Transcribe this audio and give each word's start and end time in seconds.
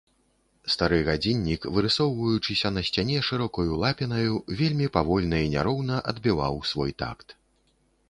Стары 0.75 0.97
гадзіннік, 1.09 1.67
вырысоўваючыся 1.75 2.73
на 2.79 2.85
сцяне 2.89 3.19
шырокаю 3.29 3.73
лапінаю, 3.85 4.33
вельмі 4.63 4.91
павольна 4.99 5.37
і 5.47 5.55
няроўна 5.57 6.05
адбіваў 6.15 6.55
свой 6.75 6.91
такт. 7.05 7.41